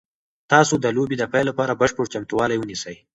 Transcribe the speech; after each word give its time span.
تاسو 0.51 0.73
د 0.83 0.85
لوبې 0.95 1.15
د 1.19 1.23
پیل 1.33 1.45
لپاره 1.49 1.77
بشپړ 1.81 2.05
چمتووالی 2.13 2.57
ونیسئ. 2.59 2.95